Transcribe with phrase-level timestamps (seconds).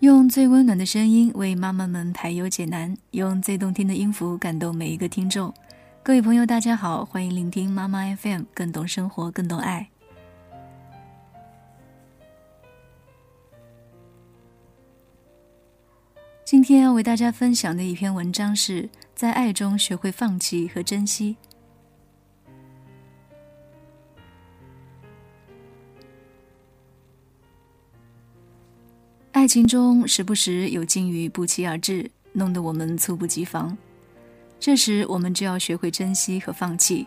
[0.00, 5.52] 用最温暖的声音为妈妈们排忧解难，用最动听的音符感动每一个听众。
[6.02, 9.88] 各位朋友，大家好，欢迎聆听妈妈 FM，更懂生活，更懂爱。
[16.44, 21.36] 今天要为大家分享的一篇文章是在爱中学会放弃和珍惜。
[29.46, 33.78] 爱情中时不时有境遇不期而至，弄得我们猝不及防。
[34.58, 37.06] 这时，我们就要学会珍惜和放弃。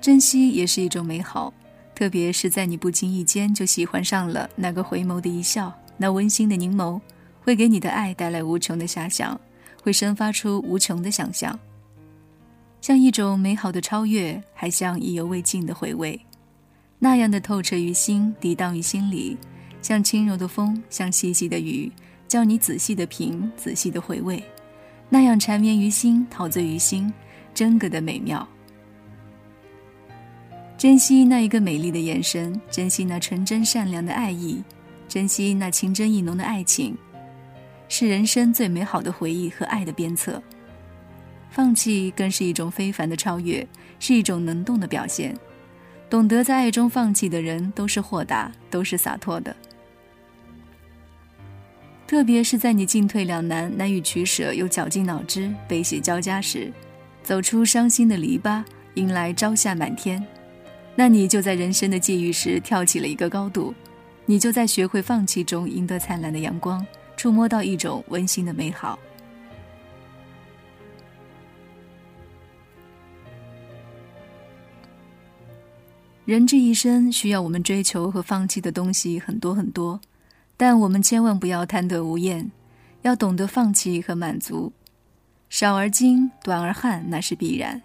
[0.00, 1.52] 珍惜也是一种美好，
[1.96, 7.00] 特别是在你不经意间就喜欢上了那个回眸的一笑，那温馨的凝眸。
[7.42, 9.40] 会给你的爱带来无穷的遐想，
[9.82, 11.58] 会生发出无穷的想象，
[12.80, 16.24] 像一种美好的超越，还像意犹未尽的回味，
[17.00, 19.36] 那样的透彻于心，涤荡于心里，
[19.80, 21.90] 像轻柔的风，像细细的雨，
[22.26, 24.42] 叫你仔细的品，仔细的回味，
[25.08, 27.12] 那样缠绵于心，陶醉于心，
[27.54, 28.46] 真格的美妙。
[30.76, 34.62] 珍惜那一个美丽的眼神，珍惜那纯真善良的爱意，
[35.08, 36.96] 珍惜那情真意浓的爱情。
[37.88, 40.42] 是人生最美好的回忆和爱的鞭策，
[41.50, 43.66] 放弃更是一种非凡的超越，
[43.98, 45.34] 是一种能动的表现。
[46.10, 49.56] 懂得在爱中放弃的人，都是豁达，都是洒脱的。
[52.08, 56.72] 特别是在你进退两难、难以取舍又绞尽脑汁、悲喜交加时，
[57.22, 60.26] 走出伤心的篱笆，迎来朝霞满天，
[60.96, 63.74] 那你就在人生的际遇时跳起了一个高度，
[64.24, 66.84] 你就在学会放弃中赢得灿烂的阳光。
[67.14, 68.96] 触摸到一种温馨的美好。
[76.24, 80.00] 人这一生需要我们追求和放弃的东西很多很多，
[80.58, 82.50] 但我们千万不要贪得无厌，
[83.02, 84.72] 要懂得放弃和满足。
[85.48, 87.80] 少而精，短而悍，那是必然。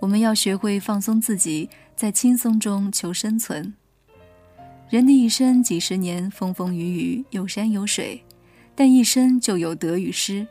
[0.00, 3.74] 我们要学会放松自己，在轻松中求生存。
[4.88, 8.20] 人的一生几十年，风风雨雨，有山有水。
[8.74, 10.44] 但一生就有得与失，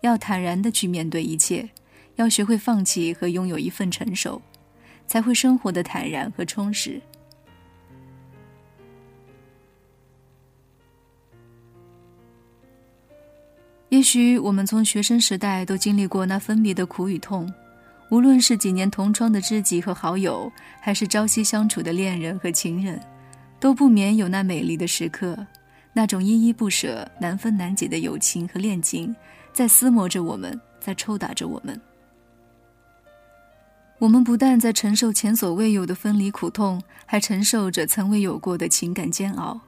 [0.00, 1.68] 要坦然的去面对一切，
[2.16, 4.42] 要学会放弃和拥有一份成熟，
[5.06, 7.00] 才会生活的坦然和充实。
[13.94, 17.48] 也许我们从学生时代都经历过那分别的苦与痛，
[18.10, 20.50] 无论是几年同窗的知己和好友，
[20.80, 23.00] 还是朝夕相处的恋人和情人，
[23.60, 25.38] 都不免有那美丽的时刻。
[25.92, 29.14] 那种依依不舍、难分难解的友情和恋情，
[29.52, 31.80] 在撕磨着我们，在抽打着我们。
[34.00, 39.60] 我们不但在承受前所未有的分离苦痛，还承受着从未有过的情感煎熬。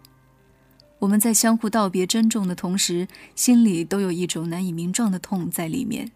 [0.98, 6.10] 我们在相互道别、珍重的同时，心里都有一种难以名状的痛在里面。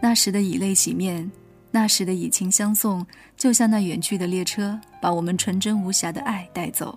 [0.00, 1.30] 那时的以泪洗面，
[1.70, 3.04] 那时的以情相送，
[3.36, 6.96] 就像那远去的列车，把我们纯真无瑕的爱带走。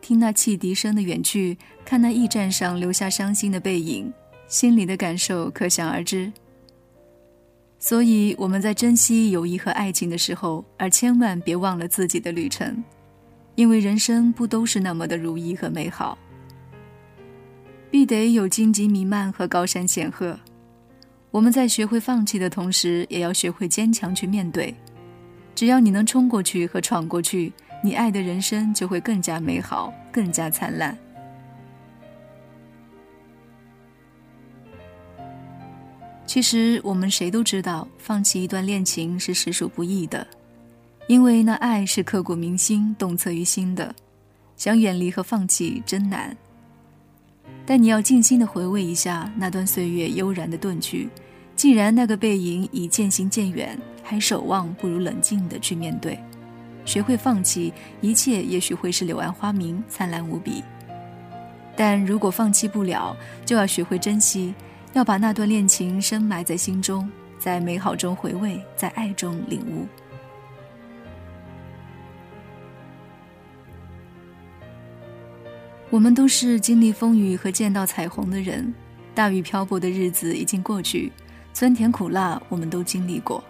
[0.00, 4.12] 听那汽笛声的远去，看那驿站上留下伤心的背影，
[4.46, 6.32] 心里的感受可想而知。
[7.80, 12.82] 所以我们在珍惜友谊和爱情的时候，而千万别忘了自己的旅程，
[13.58, 16.16] 因为人生不都是那么的如意和美好。
[17.90, 20.38] 必得有荆棘弥漫和高山险壑，
[21.32, 24.72] 我们在学会放弃的同时，也要学会坚强去面对。
[25.56, 27.52] 只要你能冲过去和闯过去。
[27.82, 30.96] 你爱的人生就会更加美好，更加灿烂。
[36.26, 40.24] 其实我们谁都知道，放弃一段恋情是实属不易的，
[41.08, 43.94] 因为那爱是刻骨铭心、动策于心的，
[44.58, 46.36] 想远离和放弃真难。
[47.64, 51.08] 但你要静心的回味一下那段岁月悠然的遁去，
[51.56, 56.18] 既然那个背影已渐行渐远，还守望不如冷静的去面对。
[56.84, 60.62] 学会放弃一切，也许会是柳暗花明，灿烂无比。
[61.74, 63.16] 但如果放弃不了，
[63.46, 64.54] 就要学会珍惜，
[64.92, 69.86] 要把那段恋情深埋在心中，在美好中回味，在爱中领悟。
[75.90, 78.74] 我们都是经历风雨和见到彩虹的人，
[79.14, 81.10] 大雨漂泊的日子已经过去，
[81.54, 83.42] 酸甜苦辣我们都经历过，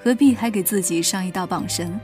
[0.00, 1.98] 何必还给自己上一道绑绳？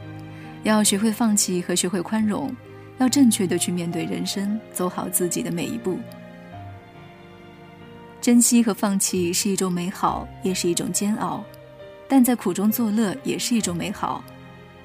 [0.65, 2.53] 要学会放弃和学会宽容，
[2.99, 5.97] 要正确的去面对人生，走好自己的每一步。
[8.21, 11.45] 珍惜和放弃是一种美好，也是一种煎熬，
[12.09, 14.25] 但在苦中作乐也是一种美好，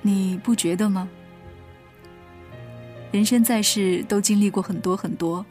[0.03, 1.09] 你不觉得吗？
[3.09, 5.45] 人生在世，都经历过很多很多。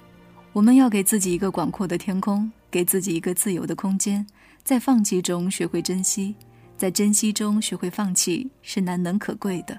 [0.52, 4.26] 我们要给自己一个广阔的天空，给自己一个自由的空间，
[4.62, 6.34] 在放弃中学会珍惜，
[6.76, 9.78] 在珍惜中学会放弃，是难能可贵的。